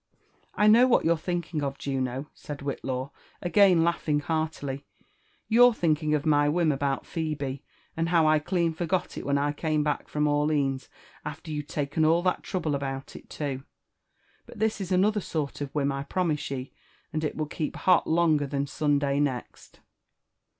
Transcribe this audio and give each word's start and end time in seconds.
"I 0.55 0.65
know 0.65 0.87
what 0.87 1.05
you're 1.05 1.15
thinking 1.15 1.61
of, 1.61 1.77
Juno," 1.77 2.25
said 2.33 2.61
Whitlaw, 2.63 3.11
again 3.39 3.83
laughing 3.83 4.19
heartily:" 4.19 4.83
you're 5.47 5.75
thinking 5.75 6.15
of 6.15 6.25
my 6.25 6.49
whim 6.49 6.71
about 6.71 7.05
Phebe, 7.05 7.61
and 7.95 8.09
how 8.09 8.25
I 8.25 8.39
clean 8.39 8.73
forgot 8.73 9.15
it 9.15 9.27
when 9.27 9.37
I 9.37 9.51
come 9.51 9.83
back 9.83 10.07
from 10.07 10.23
Orlines, 10.27 10.87
after 11.23 11.51
you'd 11.51 11.69
taken 11.69 12.03
all 12.03 12.23
that 12.23 12.41
trouble 12.41 12.73
about 12.73 13.15
it 13.15 13.29
too. 13.29 13.61
But 14.47 14.57
this 14.57 14.81
is 14.81 14.89
anolher 14.89 15.21
sort 15.21 15.61
of 15.61 15.69
whim, 15.75 15.91
I 15.91 16.01
promise 16.01 16.49
ye, 16.49 16.73
and 17.13 17.23
it 17.23 17.35
will 17.35 17.45
keep 17.45 17.75
hot 17.75 18.07
longer 18.07 18.47
than 18.47 18.65
Sunday 18.65 19.19
next." 19.19 19.81